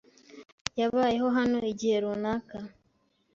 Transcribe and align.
Yabayeho 0.79 1.27
hano 1.37 1.57
igihe 1.71 1.95
runaka. 2.03 2.57